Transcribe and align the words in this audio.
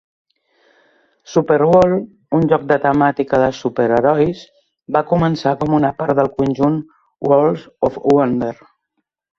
"Superworld", 1.33 2.07
un 2.39 2.47
joc 2.55 2.65
de 2.73 2.79
temàtica 2.87 3.43
de 3.45 3.51
superherois, 3.59 4.43
va 4.97 5.07
començar 5.13 5.57
com 5.61 5.79
una 5.83 5.95
part 6.03 6.19
del 6.23 6.35
conjunt 6.41 6.83
"Worlds 7.31 7.71
of 7.91 8.05
Wonder". 8.17 8.55